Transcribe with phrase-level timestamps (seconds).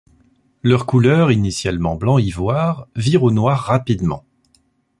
[0.63, 4.25] Leur couleur, initialement blanc ivoire, vire au noir rapidement.